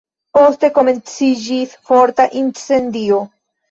Poste 0.37 0.71
komenciĝis 0.77 1.79
forta 1.93 2.29
incendio. 2.45 3.27